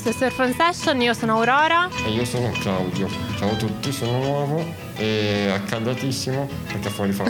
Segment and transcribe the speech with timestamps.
[0.00, 1.88] questo è Surf on Session, io sono Aurora.
[2.04, 3.08] E io sono Claudio.
[3.38, 4.64] Ciao a tutti, sono nuovo
[4.96, 7.22] e accaldatissimo perché fuori fa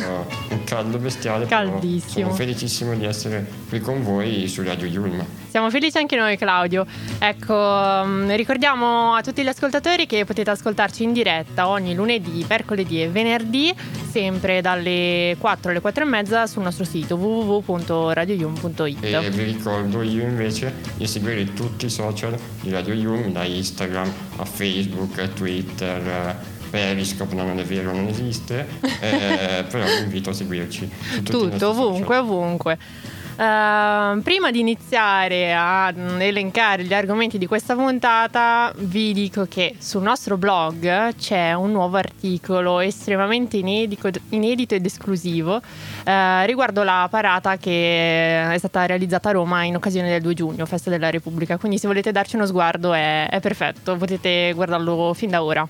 [0.48, 1.45] un caldo bestiale.
[1.45, 2.24] Caldissimo.
[2.24, 5.44] Sono felicissimo di essere qui con voi su Radio Yulma.
[5.55, 6.85] Siamo felici anche noi Claudio.
[7.17, 13.01] Ecco, mm, ricordiamo a tutti gli ascoltatori che potete ascoltarci in diretta ogni lunedì, mercoledì
[13.01, 13.73] e venerdì,
[14.11, 19.05] sempre dalle 4 alle 4 e mezza sul nostro sito www.radioyum.it.
[19.05, 24.13] E vi ricordo io invece di seguire tutti i social di Radio Yulm, da Instagram
[24.39, 26.05] a Facebook, a Twitter.
[26.05, 28.66] eh, Periscope no, non è vero, non esiste,
[28.99, 30.91] eh, però vi invito a seguirci.
[31.23, 32.18] Tutto, social.
[32.18, 32.79] ovunque,
[33.37, 40.02] Ehm, prima di iniziare a elencare gli argomenti di questa puntata, vi dico che sul
[40.02, 45.60] nostro blog c'è un nuovo articolo estremamente inedico- inedito ed esclusivo
[46.05, 50.66] eh, riguardo la parata che è stata realizzata a Roma in occasione del 2 giugno,
[50.66, 51.59] festa della Repubblica.
[51.59, 55.66] Quindi, se volete darci uno sguardo, è, è perfetto, potete guardarlo fin da ora.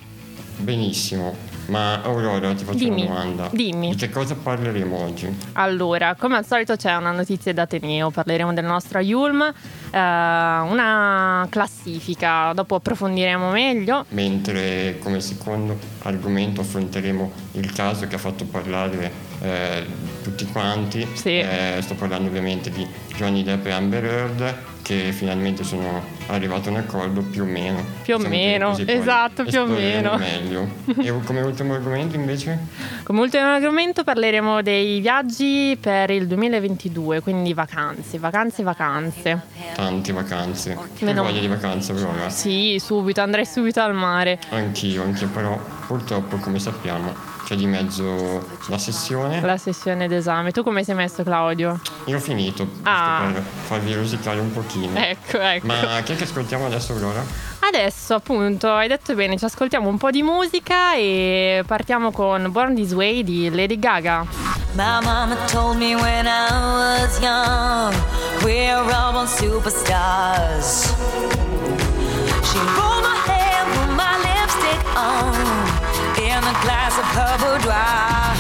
[0.57, 1.35] Benissimo,
[1.67, 3.49] ma Aurora ti faccio Dimmi, una domanda.
[3.53, 3.91] dimmi.
[3.91, 5.33] Di che cosa parleremo oggi?
[5.53, 9.53] Allora, come al solito c'è una notizia d'Ateneo, parleremo della nostra Yulm, eh,
[9.99, 14.05] una classifica, dopo approfondiremo meglio.
[14.11, 19.87] Mentre come secondo argomento affronteremo il caso che ha fatto parlare eh,
[20.23, 21.07] tutti quanti.
[21.15, 21.39] Sì.
[21.39, 24.55] Eh, sto parlando ovviamente di Johnny Depp e Amber Heard
[24.85, 27.83] che finalmente sono arrivati a un accordo più o meno.
[28.03, 30.19] Più o meno, esatto, più o meno.
[30.19, 30.69] meglio.
[31.01, 32.59] e come ultimo argomento invece?
[33.03, 39.41] Come ultimo argomento parleremo dei viaggi per il 2022, quindi vacanze, vacanze, vacanze.
[39.75, 40.79] Tante vacanze.
[41.01, 42.29] Meno- voglia di vacanze Aurora?
[42.29, 44.39] Sì, subito, andrei subito al mare.
[44.51, 49.41] Anch'io, anch'io però purtroppo come sappiamo c'è di mezzo la sessione.
[49.41, 50.51] La sessione d'esame.
[50.51, 51.81] Tu come sei messo, Claudio?
[52.07, 53.31] Io ho finito, Ah.
[53.33, 54.99] per farvi rosicare un pochino.
[54.99, 55.67] Ecco, ecco.
[55.67, 57.23] Ma chi è che ascoltiamo adesso Aurora?
[57.61, 62.75] Adesso, appunto, hai detto bene, ci ascoltiamo un po' di musica e partiamo con Born
[62.75, 64.27] This Way di Lady Gaga.
[64.75, 67.95] My mama told me when I was young,
[68.43, 70.93] we're all superstars.
[72.43, 72.59] She
[76.95, 78.35] glass of her boudoir.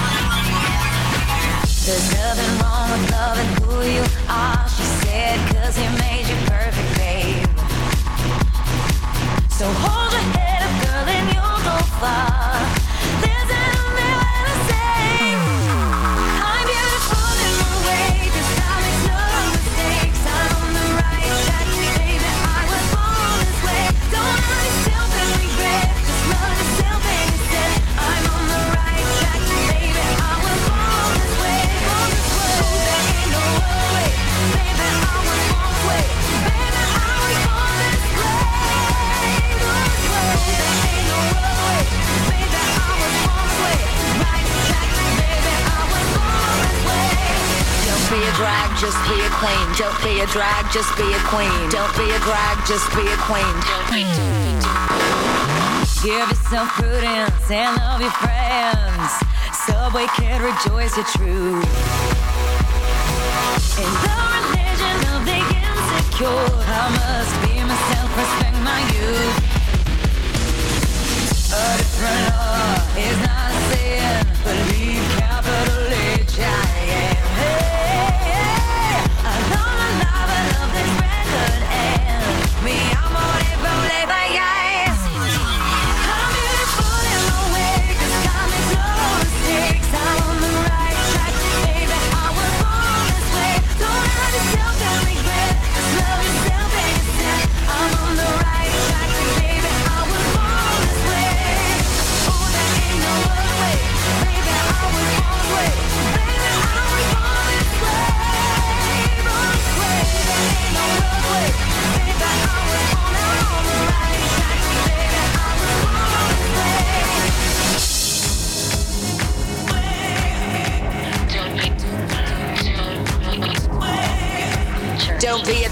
[1.85, 6.97] There's nothing wrong with loving who you are, she said, cause he made you perfect,
[6.97, 7.47] babe.
[9.51, 12.94] So hold your head up, girl, and you'll go far.
[48.34, 49.67] Drag, just be a queen.
[49.78, 51.71] Don't be a drag, just be a queen.
[51.71, 53.55] Don't be a drag, just be a queen.
[56.03, 59.11] Give yourself prudence and love your friends.
[59.67, 61.65] Subway kid, rejoice your truth.
[63.78, 69.37] In the religion of the insecure, I must be myself, respect my youth.
[71.55, 73.44] A different law is not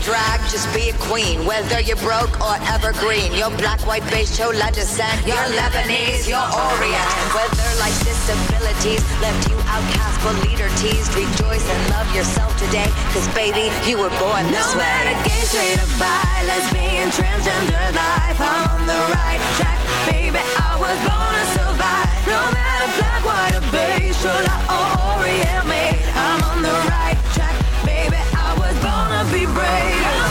[0.02, 1.44] drag, just be a queen.
[1.46, 5.14] Whether you're broke or evergreen, you're black, white, beige, chola descent.
[5.26, 7.08] You're Lebanese, you're Orient.
[7.34, 12.90] Whether life's disabilities left you outcast but leader teased, rejoice and love yourself today.
[13.14, 14.86] Cause baby, you were born this No way.
[14.86, 16.18] matter gay, straight or bi,
[16.50, 19.78] lesbian, transgender life, I'm on the right track,
[20.10, 20.42] baby.
[20.42, 22.10] I was born to survive.
[22.26, 24.86] No matter black, white or beige, chola or
[25.22, 27.18] Orient made, I'm on the right
[29.62, 30.21] afraid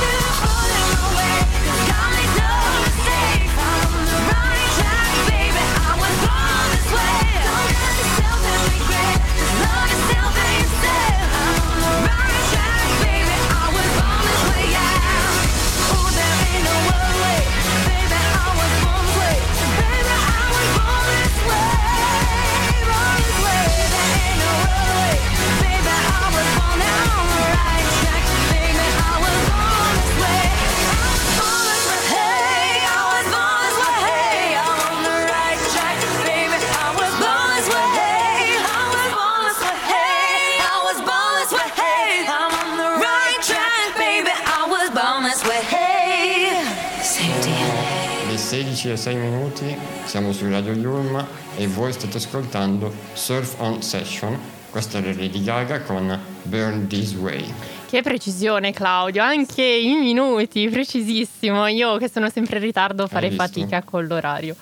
[50.12, 51.26] siamo su Radio Yulm
[51.56, 54.38] e voi state ascoltando Surf on Session.
[54.70, 57.54] Questa è Lady Gaga con Burn This Way.
[57.88, 61.66] Che precisione Claudio, anche i minuti, precisissimo.
[61.68, 64.54] Io che sono sempre in ritardo farei fatica con l'orario.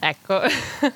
[0.00, 0.40] Ecco,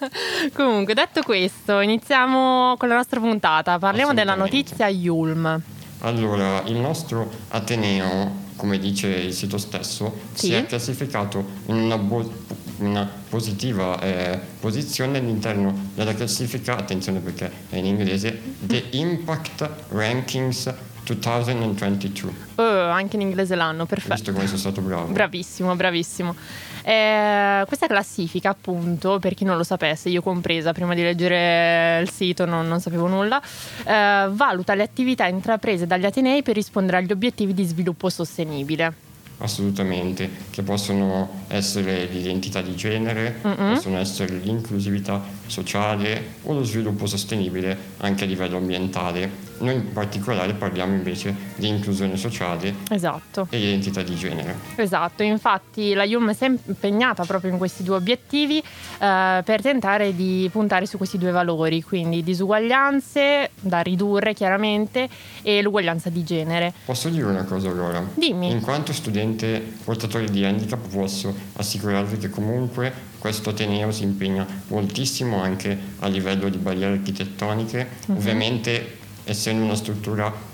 [0.54, 3.78] comunque detto questo, iniziamo con la nostra puntata.
[3.78, 5.62] Parliamo della notizia Yulm.
[6.00, 10.46] Allora, il nostro Ateneo, come dice il sito stesso, Sì.
[10.46, 17.50] si è classificato in una, bo- una positiva eh, posizione all'interno della classifica, attenzione perché
[17.68, 20.74] è in inglese, The Impact Rankings
[21.14, 22.32] 2022.
[22.56, 24.14] Oh, anche in inglese l'hanno, perfetto.
[24.14, 25.06] Visto come sono stato bravo.
[25.12, 26.34] Bravissimo, bravissimo.
[26.82, 32.10] Eh, questa classifica, appunto, per chi non lo sapesse, io compresa, prima di leggere il
[32.10, 33.40] sito non, non sapevo nulla,
[33.84, 39.09] eh, valuta le attività intraprese dagli Atenei per rispondere agli obiettivi di sviluppo sostenibile.
[39.42, 47.76] Assolutamente, che possono essere l'identità di genere, possono essere l'inclusività sociale o lo sviluppo sostenibile
[47.98, 49.48] anche a livello ambientale.
[49.60, 53.46] Noi in particolare parliamo invece di inclusione sociale Esatto.
[53.50, 54.56] e identità di genere.
[54.76, 60.14] Esatto, infatti la IUM si è impegnata proprio in questi due obiettivi eh, per tentare
[60.16, 65.08] di puntare su questi due valori, quindi disuguaglianze da ridurre chiaramente
[65.42, 66.72] e l'uguaglianza di genere.
[66.86, 68.02] Posso dire una cosa Aurora?
[68.14, 68.50] Dimmi.
[68.50, 75.39] In quanto studente portatore di handicap posso assicurarvi che comunque questo Ateneo si impegna moltissimo
[75.40, 77.88] anche a livello di barriere architettoniche.
[78.06, 78.16] Mhm.
[78.16, 80.48] Ovviamente essendo una struttura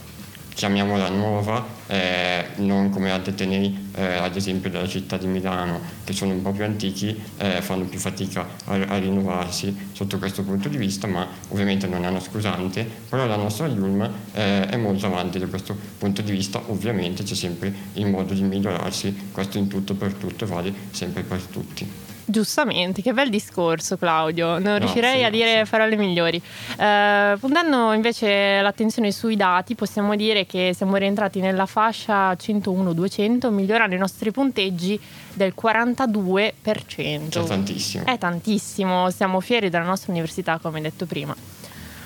[0.56, 6.14] chiamiamola nuova, eh, non come altri Atenei, eh, ad esempio della città di Milano, che
[6.14, 10.70] sono un po' più antichi, eh, fanno più fatica a, a rinnovarsi sotto questo punto
[10.70, 15.04] di vista, ma ovviamente non è una scusante, però la nostra Yulm eh, è molto
[15.04, 19.68] avanti da questo punto di vista, ovviamente c'è sempre il modo di migliorarsi, questo in
[19.68, 22.05] tutto per tutto e vale sempre per tutti.
[22.28, 25.70] Giustamente, che bel discorso Claudio, non riuscirei a dire grazie.
[25.70, 26.42] parole migliori.
[26.76, 33.94] Eh, puntando invece l'attenzione sui dati, possiamo dire che siamo rientrati nella fascia 101-200, migliorando
[33.94, 35.00] i nostri punteggi
[35.34, 37.28] del 42%.
[37.28, 38.04] C'è tantissimo.
[38.04, 41.34] È tantissimo, siamo fieri della nostra università, come detto prima.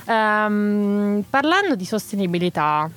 [0.05, 2.91] Ehm, parlando di sostenibilità,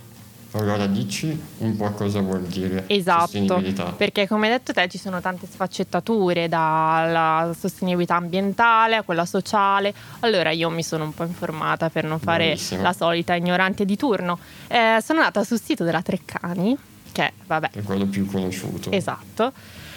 [0.55, 3.86] Allora dici un po' cosa vuol dire Esatto, sostenibilità.
[3.98, 9.93] perché come hai detto te ci sono tante sfaccettature dalla sostenibilità ambientale a quella sociale.
[10.19, 12.81] Allora io mi sono un po' informata per non fare Bravissima.
[12.83, 14.38] la solita ignorante di turno.
[14.67, 16.77] Eh, sono andata sul sito della Treccani,
[17.12, 18.91] che vabbè, è quello più conosciuto.
[18.91, 19.51] esatto.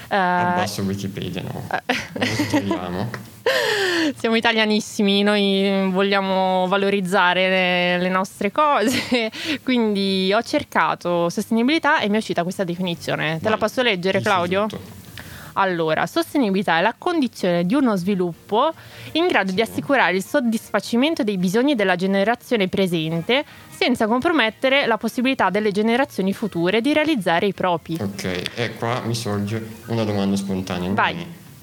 [0.09, 1.69] Eh, Abbasso Wikipedia, no.
[2.13, 3.11] Lo sugeriamo.
[4.17, 9.31] siamo italianissimi, noi vogliamo valorizzare le, le nostre cose,
[9.63, 13.39] quindi ho cercato sostenibilità e mi è uscita questa definizione.
[13.39, 14.67] Te la Vai, posso leggere Claudio?
[14.67, 15.05] tutto.
[15.59, 18.73] Allora, sostenibilità è la condizione di uno sviluppo
[19.13, 25.51] in grado di assicurare il soddisfacimento dei bisogni della generazione presente senza compromettere la possibilità
[25.51, 27.97] delle generazioni future di realizzare i propri.
[28.01, 30.93] Ok, e qua mi sorge una domanda spontanea.
[30.93, 31.15] Vai.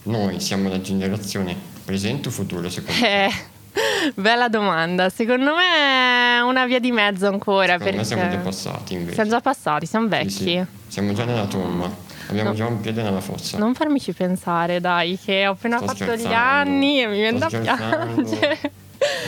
[0.04, 3.26] Noi, noi siamo la generazione presente o futura secondo te?
[3.26, 3.32] Eh,
[4.16, 5.10] bella domanda.
[5.10, 7.74] Secondo me è una via di mezzo ancora.
[7.74, 9.14] Secondo perché siamo già passati invece.
[9.14, 10.30] Siamo già passati, siamo vecchi.
[10.30, 10.66] Sì, sì.
[10.88, 12.13] Siamo già nella tomba.
[12.30, 12.56] Abbiamo No.
[12.56, 13.58] già un piede nella fossa.
[13.58, 17.48] Non farmici pensare, dai, che ho appena Sto fatto gli anni e mi viene da
[17.48, 18.60] piangere.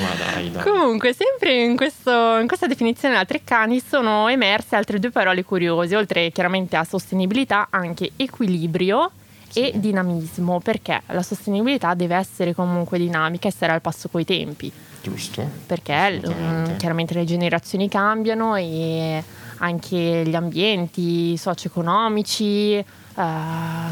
[0.02, 0.64] Ma dai, dai.
[0.64, 5.96] Comunque, sempre in, questo- in questa definizione da Treccani sono emerse altre due parole curiose,
[5.96, 9.12] oltre chiaramente a sostenibilità, anche equilibrio
[9.54, 9.80] e Sì.
[9.80, 14.72] dinamismo, perché la sostenibilità deve essere comunque dinamica, essere al passo coi tempi,
[15.02, 15.46] Giusto?
[15.66, 19.24] perché mm, chiaramente le generazioni cambiano e
[19.58, 22.84] anche gli ambienti socio-economici,
[23.18, 23.24] eh,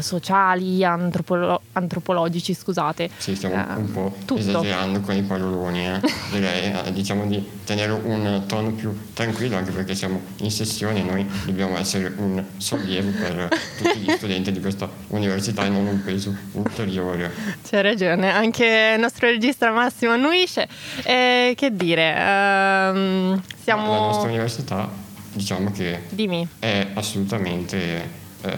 [0.00, 3.08] sociali, antropolo- antropologici, scusate.
[3.16, 4.36] Sì, stiamo Eh, un po' tutto.
[4.38, 6.00] esagerando con i paroloni, eh.
[6.30, 11.02] direi eh, diciamo di tenere un tono più tranquillo anche perché siamo in sessione e
[11.04, 16.02] noi dobbiamo essere un sollievo per tutti gli studenti di questa università e non un
[16.04, 17.32] peso ulteriore.
[17.66, 20.68] C'hai ragione, anche il nostro regista Massimo annuisce.
[21.02, 23.86] Eh, che dire, ehm, La siamo...
[23.94, 24.88] nostra università
[25.34, 26.46] diciamo che Dimmi.
[26.58, 28.56] è assolutamente eh,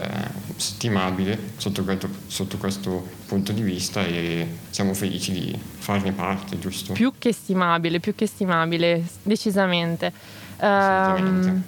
[0.55, 6.93] stimabile sotto questo, sotto questo punto di vista e siamo felici di farne parte, giusto?
[6.93, 10.11] Più che stimabile, più che stimabile, decisamente.
[10.57, 11.47] Assolutamente.
[11.49, 11.63] Ehm,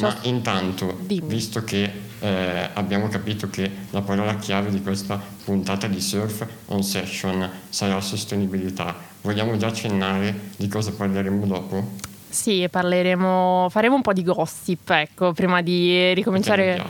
[0.00, 1.28] Ma cioè- intanto, Dimmi.
[1.28, 1.90] visto che
[2.20, 8.00] eh, abbiamo capito che la parola chiave di questa puntata di Surf on Session sarà
[8.00, 11.92] sostenibilità, vogliamo già accennare di cosa parleremo dopo?
[12.34, 16.82] Sì, parleremo, faremo un po' di gossip, ecco, prima di ricominciare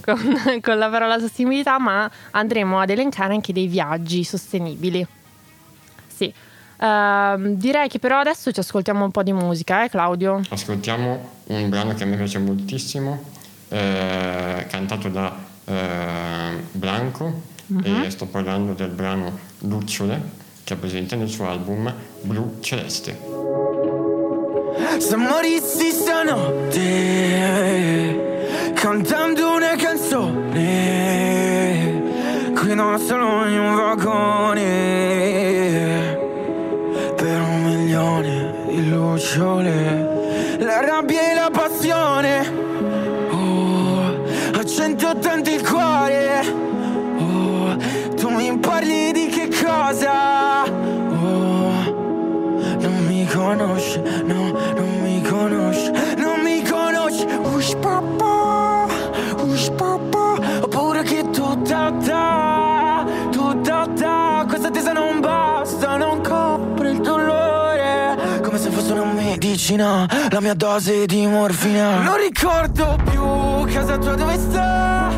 [0.00, 0.16] con,
[0.62, 5.04] con la parola sostenibilità, ma andremo ad elencare anche dei viaggi sostenibili.
[6.06, 6.32] Sì.
[6.78, 10.40] Ehm, direi che però adesso ci ascoltiamo un po' di musica, eh Claudio?
[10.48, 13.24] Ascoltiamo un brano che a me piace moltissimo,
[13.70, 18.02] eh, cantato da eh, Blanco Mhm.
[18.04, 20.20] e sto parlando del brano Lucciole
[20.64, 24.11] che è presente nel suo album Blu Celeste.
[24.98, 26.80] Se morissi stanotte
[28.74, 30.92] cantando una canzone
[32.54, 34.60] qui non sono in un vagone
[37.16, 40.56] per un milione di lucciole.
[40.58, 41.50] La rabbia e la
[69.76, 72.02] medicina, la mia dose di morfina.
[72.02, 75.10] Non ricordo più casa tua dove sta,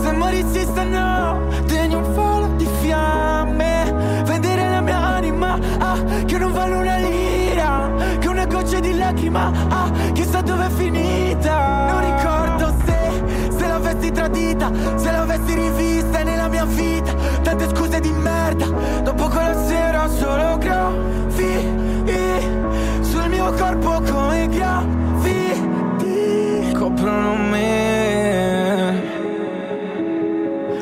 [0.00, 6.52] se morissi stanotte in un falo di fiamme, vedere la mia anima, ah, che non
[6.52, 11.86] vale una lira, che una goccia di lacrima, ah, chissà dove è finita.
[11.90, 18.10] Non ricordo se, se l'avessi tradita, se l'avessi rivista nella mia vita, tante scuse di
[18.10, 18.66] merda,
[19.02, 21.01] dopo quella sera solo sul
[23.42, 26.12] mio corpo come graffiti
[26.74, 29.02] coprono me.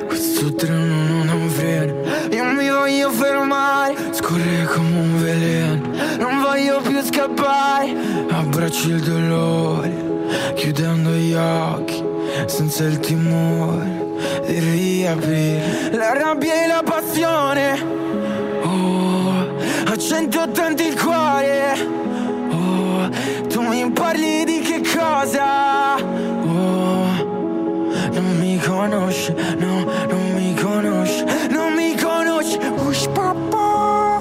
[0.06, 1.94] Questo treno non ha un freno.
[2.30, 5.88] Io mi voglio fermare Scorre come un veleno.
[6.18, 7.94] Non voglio più scappare
[8.30, 12.04] Abbraccio il dolore Chiudendo gli occhi
[12.46, 15.90] Senza il timore Di riaprire.
[15.92, 17.80] La rabbia e la passione
[18.62, 19.30] Oh
[19.86, 22.00] A 180 il cuore
[23.48, 26.90] Tu mi parli di che cosa Oh
[28.12, 32.58] non mi conosci, no, non mi conosci, non mi conosci.
[32.86, 34.18] Ush papà,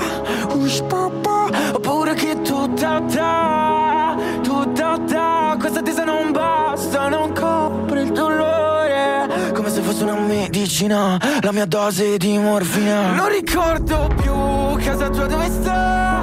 [0.53, 8.01] ush papà, ho paura che tutta da, tutta da, questa tesa non basta, non copre
[8.01, 9.51] il dolore.
[9.53, 13.13] Come se fosse una medicina, la mia dose di morfina.
[13.13, 16.21] Non ricordo più casa tua dove sta,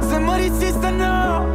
[0.00, 1.53] se morissi stanotte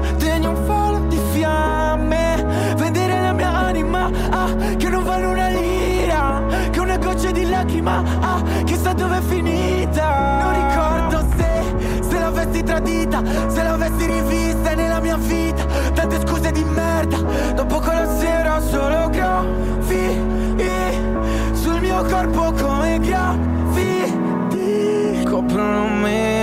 [7.30, 10.40] goccia di lacrima, ah, chissà dove è finita.
[10.42, 11.64] Non ricordo se,
[12.02, 17.18] se l'avessi tradita, se l'avessi rivista nella mia vita, tante scuse di merda,
[17.54, 20.28] dopo quella sera solo graffiti
[21.54, 24.08] sul mio corpo come graffiti
[25.24, 26.39] coprono me.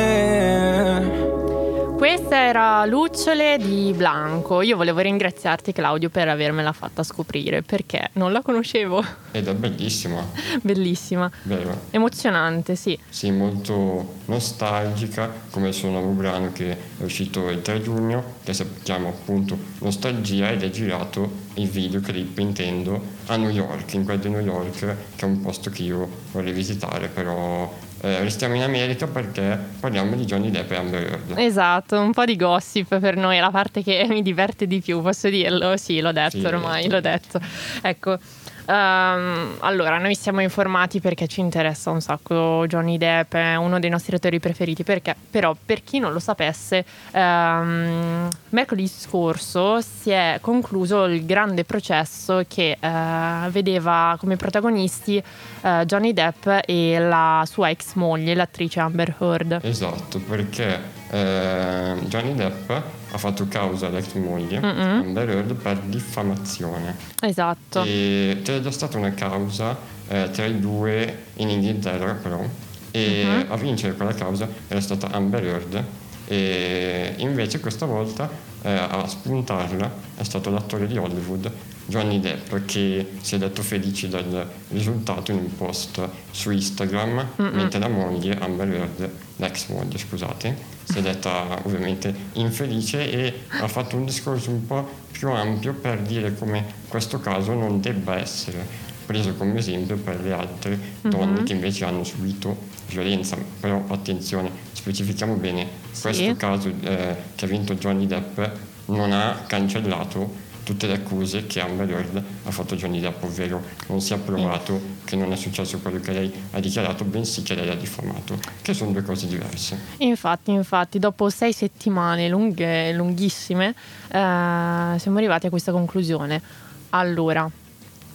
[2.16, 4.62] Questa era Lucciole di Blanco.
[4.62, 9.04] Io volevo ringraziarti Claudio per avermela fatta scoprire perché non la conoscevo.
[9.32, 10.24] Ed è bellissima,
[10.62, 11.82] Bellissima, vero?
[11.90, 12.98] emozionante, sì.
[13.10, 18.54] Sì, molto nostalgica, come il suo nuovo brano che è uscito il 3 giugno, che
[18.54, 24.20] si chiama appunto Nostalgia ed è girato il videoclip intendo a New York, in quel
[24.20, 24.78] di New York,
[25.16, 30.14] che è un posto che io vorrei visitare, però eh, restiamo in America perché parliamo
[30.16, 31.38] di Johnny Depp e Amber Heard.
[31.38, 35.00] Esatto, un po' di gossip per noi, è la parte che mi diverte di più,
[35.02, 35.76] posso dirlo?
[35.76, 37.40] Sì, l'ho detto Sì, ormai, l'ho l'ho detto.
[37.82, 38.18] Ecco.
[38.66, 43.90] Ehm, allora, noi siamo informati perché ci interessa un sacco Johnny Depp, è uno dei
[43.90, 50.38] nostri attori preferiti, perché, però per chi non lo sapesse, ehm, mercoledì scorso si è
[50.40, 55.22] concluso il grande processo che eh, vedeva come protagonisti
[55.62, 59.60] eh, Johnny Depp e la sua ex moglie, l'attrice Amber Heard.
[59.62, 66.96] Esatto, perché eh, Johnny Depp ha fatto causa all'ex moglie Amber Heard per diffamazione.
[67.20, 67.82] Esatto.
[67.84, 69.76] E c'era già stata una causa
[70.08, 72.44] eh, tra i due in Inghilterra però.
[72.90, 75.84] E a vincere quella causa era stata Amber Heard.
[76.28, 78.28] E invece questa volta
[78.62, 81.50] eh, a spuntarla è stato l'attore di Hollywood
[81.86, 86.00] Johnny Depp che si è detto felice del risultato in un post
[86.32, 93.10] su Instagram mentre la moglie Amber Heard l'ex moglie scusate si è detta ovviamente infelice
[93.10, 97.80] e ha fatto un discorso un po' più ampio per dire come questo caso non
[97.80, 103.36] debba essere preso come esempio per le altre donne che invece hanno subito violenza.
[103.60, 105.66] Però attenzione, specifichiamo bene,
[106.00, 108.40] questo caso eh, che ha vinto Johnny Depp
[108.86, 114.00] non ha cancellato tutte le accuse che Amber Heard ha fatto Johnny Depp, ovvero non
[114.00, 117.70] si è provato che non è successo quello che lei ha dichiarato, bensì che lei
[117.70, 119.78] ha diffamato, che sono due cose diverse.
[119.98, 123.68] Infatti, infatti, dopo sei settimane lunghe, lunghissime,
[124.08, 126.42] eh, siamo arrivati a questa conclusione.
[126.90, 127.48] Allora,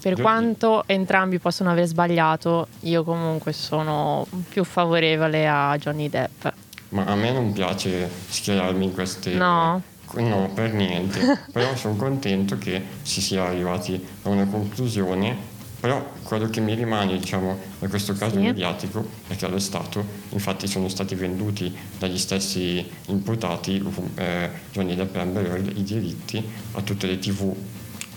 [0.02, 6.48] per quanto entrambi possono aver sbagliato, io comunque sono più favorevole a Johnny Depp.
[6.90, 9.36] Ma a me non piace schierarmi in queste...
[9.36, 9.82] No?
[10.16, 11.40] No, per niente.
[11.52, 15.50] Però sono contento che si sia arrivati a una conclusione.
[15.80, 18.42] Però quello che mi rimane, diciamo, da questo caso Sì.
[18.42, 23.84] mediatico è che allo Stato, infatti, sono stati venduti dagli stessi imputati,
[24.16, 27.52] eh, Johnny Depp e Amber Heard, i diritti a tutte le tv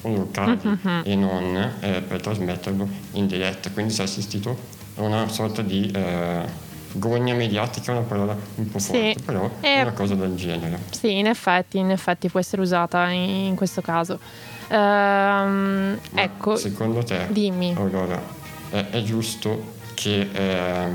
[0.02, 1.02] locali Mhm.
[1.04, 3.70] e non eh, per trasmetterlo in diretta.
[3.70, 4.58] Quindi si è assistito
[4.96, 6.42] a una sorta di eh,
[6.94, 8.86] gogna mediatica, è una parola un po' Sì.
[8.92, 10.78] forte, però E- è una cosa del genere.
[10.90, 14.18] Sì, in effetti, in effetti può essere usata in, questo caso.
[14.68, 17.74] Ehm, ecco, Secondo te, dimmi.
[17.76, 18.20] Aurora,
[18.70, 20.88] è, è giusto che eh,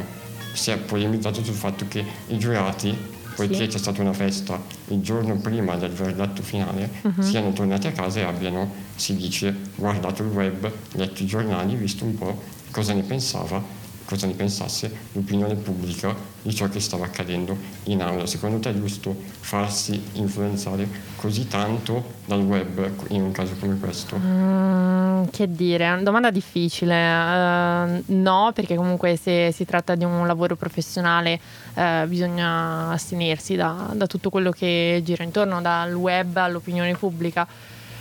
[0.54, 2.96] si è polemizzato sul fatto che i giurati,
[3.36, 3.68] poiché Sì.
[3.68, 7.22] c'è stata una festa il giorno prima del verdetto finale, Mhm.
[7.22, 12.04] siano tornati a casa e abbiano, si dice, guardato il web, letto i giornali, visto
[12.06, 13.62] un po' cosa ne pensava
[14.10, 18.26] cosa ne pensasse l'opinione pubblica di ciò che stava accadendo in aula.
[18.26, 24.18] Secondo te è giusto farsi influenzare così tanto dal web in un caso come questo?
[24.18, 26.96] Mm, che dire, domanda difficile.
[26.96, 31.40] Eh, no, perché comunque se si tratta di un lavoro professionale
[31.76, 37.48] eh, bisogna astenersi da, da tutto quello che gira intorno, dal web all'opinione pubblica.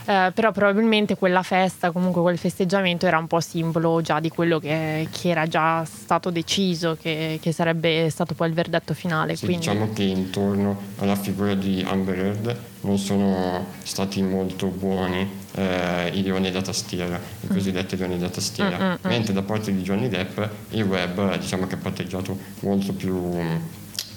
[0.09, 4.59] Eh, però probabilmente quella festa, comunque quel festeggiamento era un po' simbolo già di quello
[4.59, 9.37] che, che era già stato deciso, che, che sarebbe stato poi il verdetto finale.
[9.37, 9.67] Sì, quindi...
[9.67, 16.23] diciamo che intorno alla figura di Amber Heard non sono stati molto buoni eh, i
[16.23, 20.41] leoni da tastiera, i cosiddetti leoni da tastiera, mentre da parte di Johnny Depp
[20.71, 23.37] il web diciamo che ha patteggiato molto più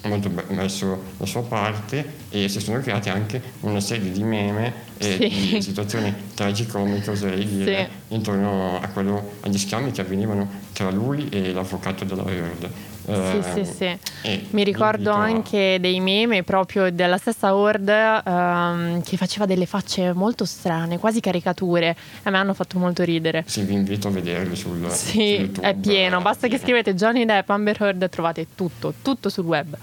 [0.03, 5.15] molto verso la sua parte e si sono creati anche una serie di meme e
[5.17, 5.51] Sì.
[5.55, 11.51] di situazioni tragicomiche oserei dire intorno a quello, agli scambi che avvenivano tra lui e
[11.53, 12.69] l'avvocato della Heard
[13.03, 13.97] Sì, Eh, sì, sì.
[14.21, 20.13] e Mi ricordo anche dei meme proprio della stessa Horde ehm, che faceva delle facce
[20.13, 21.95] molto strane, quasi caricature.
[22.23, 23.43] A me hanno fatto molto ridere.
[23.47, 25.67] Sì, vi invito a vederli sul, su Sì, YouTube.
[25.67, 26.21] è pieno.
[26.21, 29.75] Basta che scrivete Johnny Depp, Amber Heard e trovate tutto, tutto sul web.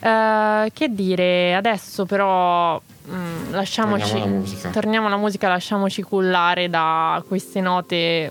[0.00, 4.10] Eh, che dire, adesso però mm, lasciamoci...
[4.10, 4.70] Torniamo alla.
[4.70, 8.30] Torniamo alla musica, lasciamoci cullare da queste note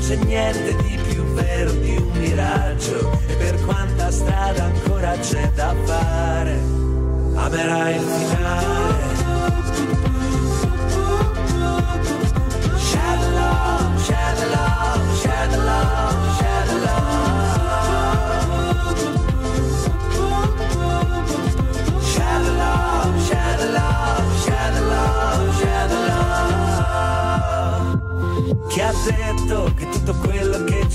[0.00, 5.74] c'è niente di più vero di un miraggio, e per quanta strada ancora c'è da
[5.84, 6.60] fare,
[7.34, 9.18] amerai il finale.
[12.76, 17.49] Shallow, shallow, shallow, shallow.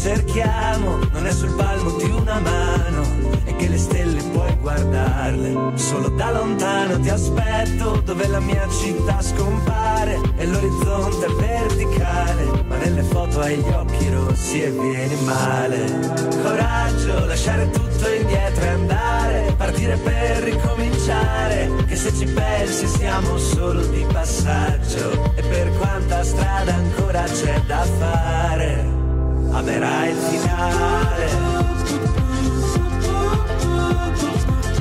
[0.05, 3.01] Cerchiamo non è sul palmo di una mano
[3.43, 5.71] e che le stelle puoi guardarle.
[5.73, 12.77] Solo da lontano ti aspetto dove la mia città scompare e l'orizzonte è verticale ma
[12.77, 15.85] nelle foto hai gli occhi rossi e vieni male.
[16.43, 23.83] Coraggio lasciare tutto indietro e andare partire per ricominciare che se ci pensi siamo solo
[23.87, 25.14] di passaggio
[27.25, 28.85] c'è da fare
[29.51, 31.53] amerai il finale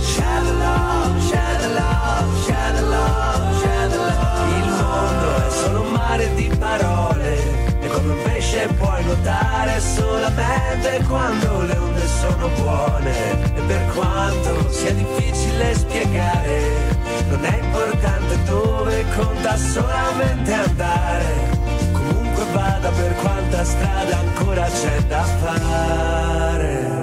[0.00, 4.50] Share love, share love, share love, share love.
[4.58, 11.04] Il mondo è solo un mare di parole e come un pesce puoi nuotare solamente
[11.06, 11.43] quando
[12.44, 16.92] sono buone e per quanto sia difficile spiegare
[17.28, 21.62] non è importante dove conta solamente andare.
[21.92, 26.93] Comunque vada per quanta strada ancora c'è da fare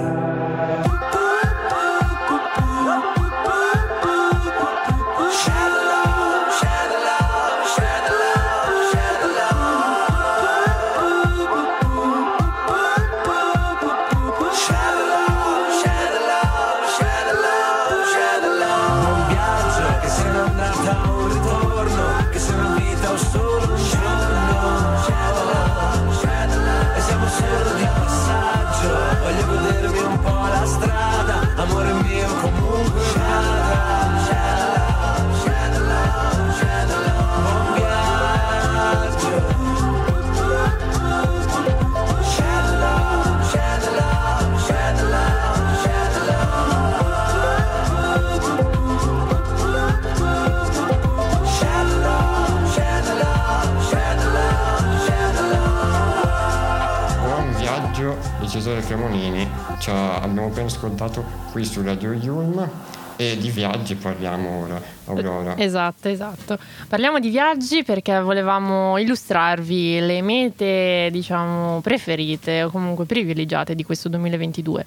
[58.62, 59.44] Cesare Cremonini,
[59.88, 62.70] abbiamo appena ascoltato qui su Radio Yulm
[63.16, 65.58] e di viaggi parliamo ora, Aurora.
[65.58, 66.56] Esatto, esatto.
[66.86, 74.08] Parliamo di viaggi perché volevamo illustrarvi le mete, diciamo, preferite o comunque privilegiate di questo
[74.10, 74.86] 2022.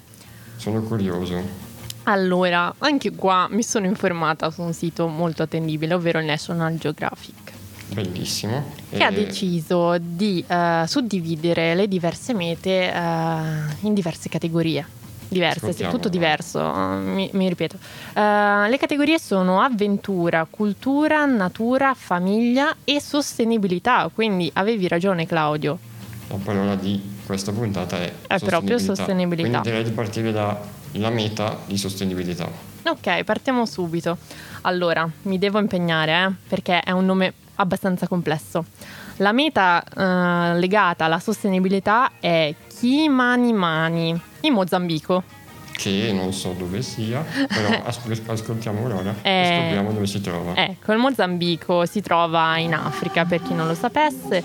[0.56, 1.38] Sono curioso.
[2.04, 7.45] Allora, anche qua mi sono informata su un sito molto attendibile, ovvero il National Geographic,
[7.88, 8.64] Bellissimo.
[8.90, 12.96] che ha E- deciso di eh, suddividere le diverse mete eh,
[13.80, 14.86] in diverse categorie.
[15.28, 17.76] Diverse, sì, tutto diverso, eh, mi, mi ripeto.
[18.14, 24.08] Eh, le categorie sono avventura, cultura, natura, famiglia e sostenibilità.
[24.14, 25.78] Quindi avevi ragione, Claudio.
[26.28, 29.48] La parola di questa puntata è, È proprio sostenibilità.
[29.60, 32.48] Quindi direi di partire dalla meta di sostenibilità.
[32.84, 34.18] Ok, partiamo subito.
[34.62, 38.64] Allora, mi devo impegnare eh, perché è un nome abbastanza complesso.
[39.16, 45.22] La meta eh, legata alla sostenibilità è Chimanimani in Mozambico.
[45.76, 50.54] Che non so dove sia, però as- ascoltiamo Aurora Eh, e scopriamo dove si trova.
[50.56, 54.42] Ecco, il Mozambico si trova in Africa, per chi non lo sapesse.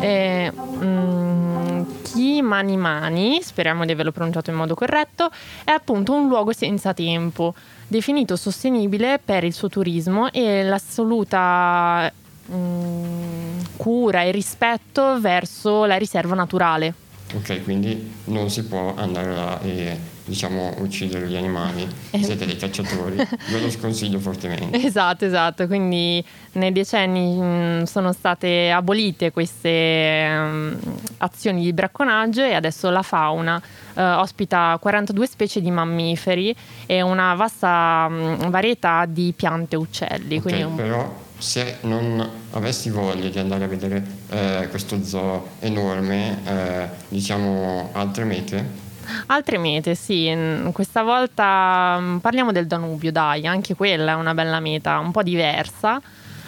[0.00, 5.30] Eh, mm, Chimanimani, speriamo di averlo pronunciato in modo corretto,
[5.62, 7.54] è appunto un luogo senza tempo,
[7.86, 12.12] definito sostenibile per il suo turismo e l'assoluta
[12.52, 16.94] mm, cura e rispetto verso la riserva naturale.
[17.34, 21.86] Ok, quindi non si può andare là e diciamo uccidere gli animali.
[22.10, 22.22] Eh.
[22.22, 24.78] Siete dei cacciatori, ve lo sconsiglio fortemente.
[24.86, 25.66] Esatto, esatto.
[25.66, 30.78] Quindi nei decenni mh, sono state abolite queste mh,
[31.18, 33.60] azioni di bracconaggio e adesso la fauna
[33.94, 36.54] eh, ospita 42 specie di mammiferi
[36.86, 40.36] e una vasta mh, varietà di piante e uccelli.
[40.36, 45.48] Ok, quindi un- però se non avessi voglia di andare a vedere eh, questo zoo
[45.60, 48.82] enorme, eh, diciamo altre mete,
[49.26, 50.34] Altre mete, sì.
[50.34, 55.10] mh, Questa volta mh, parliamo del Danubio, dai, anche quella è una bella meta, un
[55.10, 56.00] po' diversa,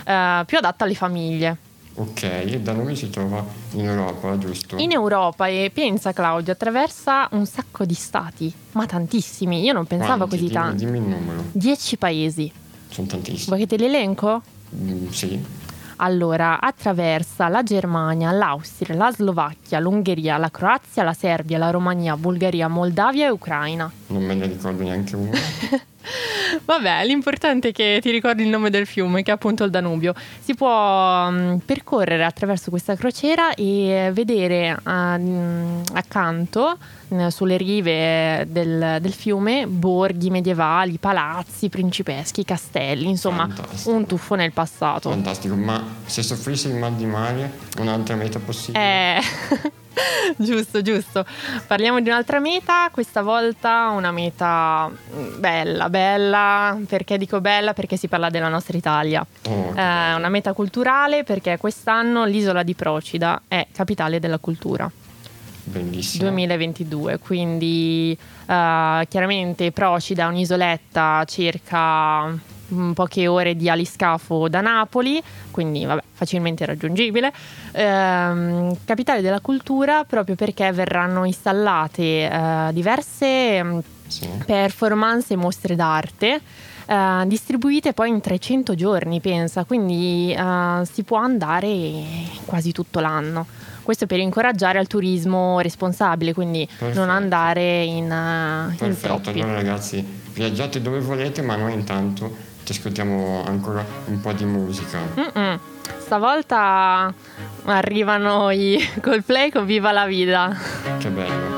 [0.04, 1.56] eh, più adatta alle famiglie.
[1.92, 4.76] ok, il Danubio si trova in Europa, giusto?
[4.78, 10.26] In Europa e pensa Claudio, attraversa un sacco di stati, ma tantissimi, io non pensavo
[10.26, 10.36] Quanti?
[10.36, 10.84] così Dimmi- tanti.
[10.86, 12.50] Dimmi il numero, 10 paesi.
[12.88, 13.44] sono tantissimi.
[13.48, 14.40] Vuoi che te li elenco?
[14.74, 15.44] Mm, sì,
[15.98, 22.68] Allora, attraversa la Germania, l'Austria, la Slovacchia, l'Ungheria, la Croazia, la Serbia, la Romania, Bulgaria,
[22.68, 23.90] Moldavia e Ucraina.
[24.08, 25.30] non me ne ricordo neanche uno.
[26.64, 30.14] Vabbè, l'importante è che ti ricordi il nome del fiume, che è appunto il Danubio.
[30.40, 36.76] Si può mm, percorrere attraverso questa crociera e vedere mm, accanto,
[37.12, 43.90] mm, sulle rive del, del fiume, borghi medievali, palazzi principeschi, castelli, insomma, Fantastico.
[43.92, 45.10] un tuffo nel passato.
[45.10, 49.18] Fantastico, ma se soffrissi il mal di mare, un'altra meta possibile?
[49.18, 49.22] Eh,
[50.36, 51.24] giusto, giusto.
[51.66, 56.78] Parliamo di un'altra meta, questa volta una meta mm, bella, bella.
[56.86, 57.72] Perché dico bella?
[57.72, 59.26] Perché si parla della nostra Italia.
[59.48, 64.90] Oh, Eh, una meta culturale perché quest'anno l'isola di Procida è capitale della cultura.
[65.64, 66.24] bellissimo.
[66.24, 68.12] 2022, quindi
[68.46, 76.02] eh, chiaramente Procida è un'isoletta circa mm, poche ore di aliscafo da Napoli, quindi vabbè,
[76.12, 77.32] facilmente raggiungibile.
[77.72, 84.28] Ehm, capitale della cultura proprio perché verranno installate eh, diverse mm, Sì.
[84.44, 86.40] performance e mostre d'arte.
[86.88, 92.04] eh, distribuite poi in 300 giorni, pensa, quindi eh, si può andare
[92.44, 93.44] quasi tutto l'anno.
[93.82, 96.98] Questo per incoraggiare al turismo responsabile, quindi Perfetto.
[97.00, 99.40] non andare in, in Perfetto, troppi.
[99.40, 102.34] allora ragazzi, viaggiate dove volete, ma noi intanto
[102.66, 104.98] ti ascoltiamo ancora un po' di musica.
[105.14, 105.58] Mm-mm.
[105.98, 107.14] Stavolta
[107.66, 110.52] arrivano i Coldplay con Viva la Vida.
[110.98, 111.54] Che bello.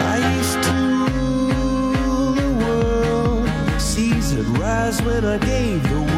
[0.00, 3.48] I used to rule the world.
[3.78, 6.17] Seas would rise when I gave the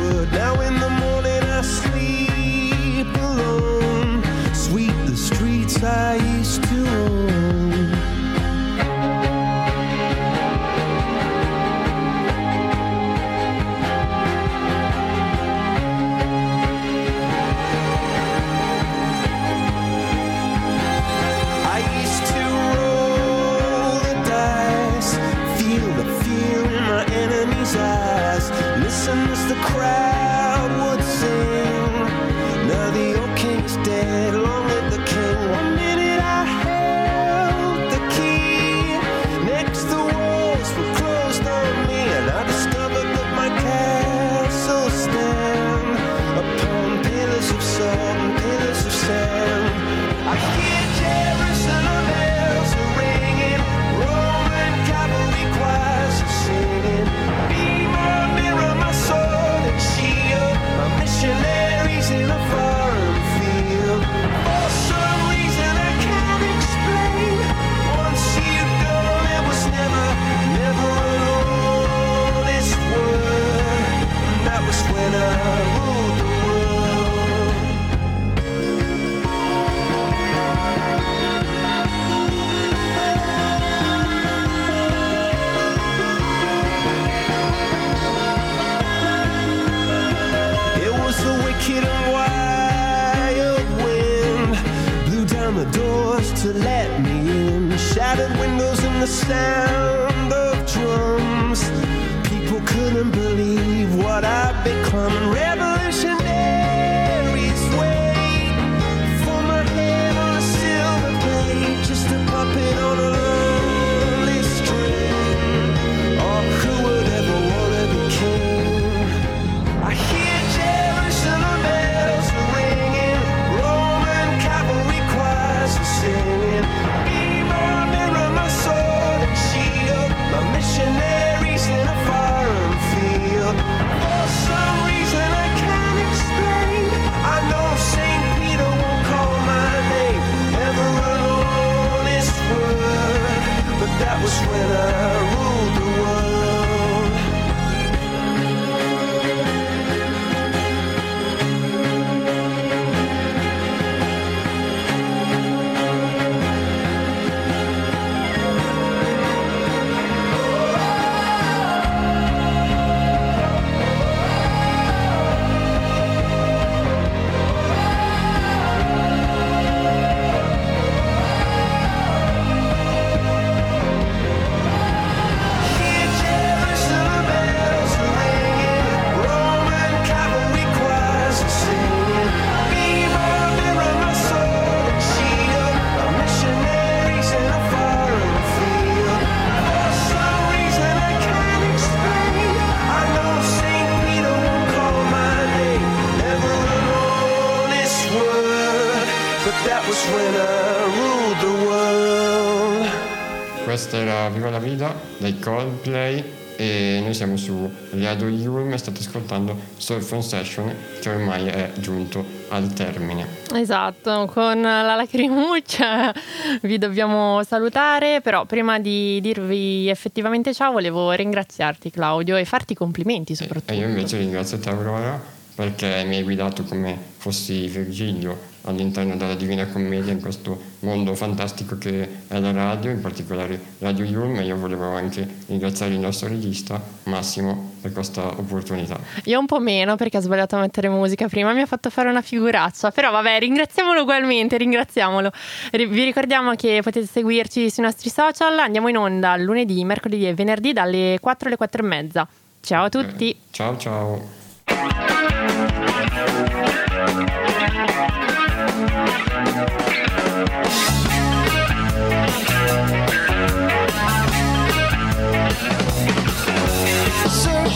[207.31, 212.73] siamo su Radio Yulm e state ascoltando Surf on Session che ormai è giunto al
[212.73, 213.27] termine.
[213.55, 216.15] Esatto, con la lacrimuccia
[216.63, 223.35] vi dobbiamo salutare, però prima di dirvi effettivamente ciao volevo ringraziarti Claudio e farti complimenti
[223.35, 223.73] soprattutto.
[223.73, 225.21] E io invece ringrazio te Aurora
[225.55, 231.79] perché mi hai guidato come fossi Virgilio all'interno della Divina Commedia in questo mondo fantastico
[231.79, 236.29] che è la radio, in particolare Radio Yulm e io volevo anche ringraziare il nostro
[236.29, 238.99] regista Massimo per questa opportunità.
[239.25, 242.09] Io un po' meno perché ho sbagliato a mettere musica prima, mi ha fatto fare
[242.09, 245.31] una figuraccia, però vabbè ringraziamolo ugualmente, ringraziamolo.
[245.73, 250.35] Ri- Vi ricordiamo che potete seguirci sui nostri social, andiamo in onda lunedì, mercoledì e
[250.35, 252.29] venerdì dalle 4 alle 4 e mezza.
[252.61, 253.31] Ciao a tutti!
[253.31, 254.39] Eh, ciao ciao!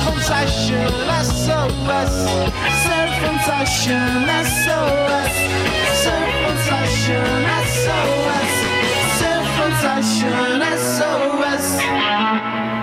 [0.05, 0.87] Confession,
[1.25, 2.12] SOS.
[2.85, 5.35] Self-confession, SOS.
[6.05, 7.29] Self-confession,
[7.73, 8.53] SOS.
[9.19, 12.74] Self-confession, SOS.